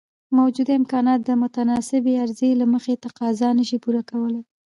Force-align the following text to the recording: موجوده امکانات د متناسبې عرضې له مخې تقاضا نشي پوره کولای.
موجوده 0.37 0.73
امکانات 0.79 1.19
د 1.23 1.29
متناسبې 1.43 2.13
عرضې 2.23 2.51
له 2.61 2.65
مخې 2.73 3.01
تقاضا 3.05 3.49
نشي 3.59 3.77
پوره 3.83 4.01
کولای. 4.09 4.43